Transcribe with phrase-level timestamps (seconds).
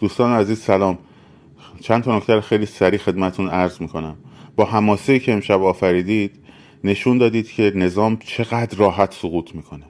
[0.00, 0.98] دوستان عزیز سلام.
[1.80, 4.16] چند تا نکته خیلی سریع خدمتون عرض می‌کنم.
[4.56, 6.32] با حماسه که امشب آفریدید
[6.84, 9.84] نشون دادید که نظام چقدر راحت سقوط می‌کنه.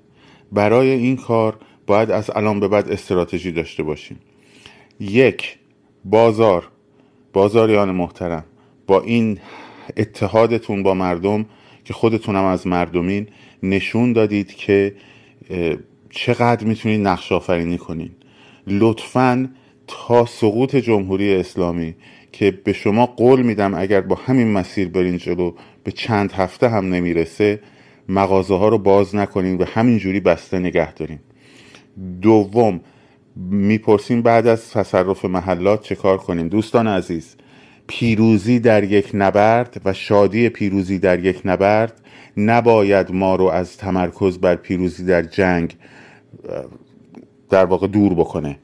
[0.53, 4.19] برای این کار باید از الان به بعد استراتژی داشته باشیم.
[5.01, 5.59] یک
[6.05, 6.69] بازار.
[7.33, 8.45] بازاریان محترم
[8.87, 9.39] با این
[9.97, 11.47] اتحادتون با مردم
[11.85, 13.29] که خودتونم از مردمین
[13.63, 14.95] نشون دادید که
[16.11, 18.11] چقدر می‌تونید نقش آفرینی کنین.
[18.67, 19.51] لطفا
[19.91, 21.95] تا سقوط جمهوری اسلامی
[22.33, 25.53] که به شما قول میدم اگر با همین مسیر برین جلو
[25.85, 27.61] به چند هفته هم نمی‌رسه
[28.09, 31.19] مغازه ها رو باز نکنین و همینجوری بسته نگه دارین.
[32.23, 32.81] دوم
[33.37, 37.37] می‌پرسیم بعد از تصرف محلات چه کار کنیم دوستان عزیز
[37.87, 42.01] پیروزی در یک نبرد و شادی پیروزی در یک نبرد
[42.37, 45.77] نباید ما رو از تمرکز بر پیروزی در جنگ
[47.51, 48.57] در واقع دور بکنه.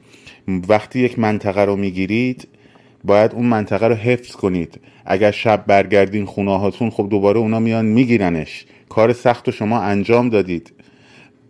[0.47, 2.47] وقتی یک منطقه رو می‌گیرید
[3.03, 4.79] باید اون منطقه رو حفظ کنید.
[5.05, 8.65] اگر شب برگردین خونه هاتون خب دوباره اونا میان میگیرنش.
[8.89, 10.73] کار سخت رو شما انجام دادید.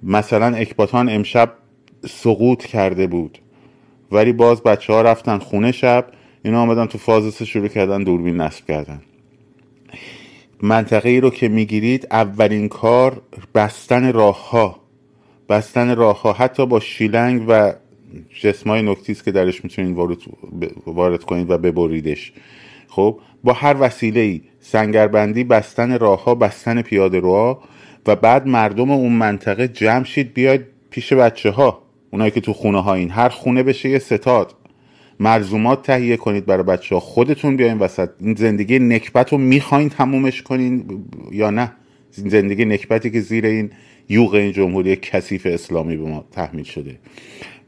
[0.04, 1.54] مثلا اکباتان امشب
[2.08, 3.38] سقوط کرده بود.
[4.12, 6.06] ولی باز بچه ها رفتن خونه شب
[6.46, 9.02] اینا آمدن تو فاز شروع کردن دوربین نصب کردن.
[10.62, 13.22] منطقه ای رو که می‌گیرید اولین کار
[13.56, 14.80] بستن راه ها
[15.50, 17.74] بستن راه ها حتی با شیلنگ و
[18.42, 20.18] جسمای نکتیست که درش می‌تونید وارد,
[20.86, 22.34] وارد کنید و ببریدش.
[22.88, 27.64] خب با هر وسیله ای سنگربندی بستن راه ها بستن پیاده روها
[28.06, 32.82] و بعد مردم اون منطقه جمع شید بیاید پیش بچه ها اونایی که تو خونه
[32.82, 34.54] ها این هر خونه بشه یه ستاد.
[35.20, 38.10] مرزومات تهیه کنید برای بچه ها خودتون بیاین وسط.
[38.20, 41.72] این زندگی نکبت رو می‌خواین تمومش کنین یا نه؟
[42.12, 43.72] زندگی نکبتی که زیر این
[44.10, 46.96] یوغ این جمهوری کثیف اسلامی به ما تحمیل شده.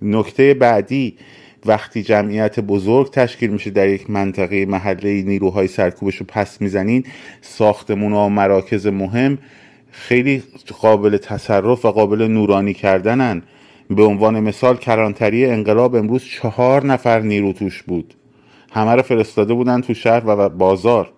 [0.01, 1.17] نکته بعدی
[1.65, 7.03] وقتی جمعیت بزرگ تشکیل میشه در یک منطقه محله نیروهای سرکوبش رو پس می‌زنین
[7.41, 9.37] ساختمون و مراکز مهم
[9.91, 10.43] خیلی
[10.79, 13.41] قابل تصرف و قابل نورانی کردنن.
[13.89, 18.13] به عنوان مثال کلانتری انقلاب امروز چهار نفر نیرو توش بود.
[18.71, 21.11] همه رو فرستاده بودن تو شهر و بازار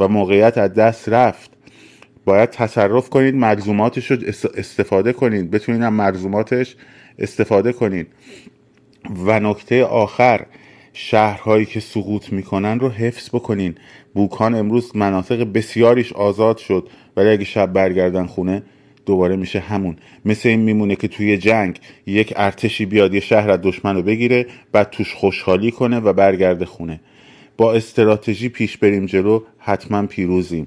[0.00, 1.51] و موقعیت از دست رفت.
[2.24, 4.16] باید تصرف کنید ملزوماتش رو
[4.54, 5.50] استفاده کنید.
[5.50, 6.76] بتونید هم ملزوماتش
[7.18, 8.06] استفاده کنید.
[9.26, 10.46] و نکته آخر
[10.92, 13.74] شهرهایی که سقوط می‌کنن رو حفظ بکنین.
[14.14, 18.62] بوکان امروز مناطق بسیاریش آزاد شد ولی اگه شب برگردن خونه
[19.06, 19.96] دوباره میشه همون.
[20.24, 24.46] مثل این میمونه که توی جنگ یک ارتشی بیاد یه شهر از دشمن رو بگیره
[24.72, 27.00] بعد توش خوشحالی کنه و برگرده خونه.
[27.56, 30.66] با استراتژی پیش بریم جلو حتما پیروزیم.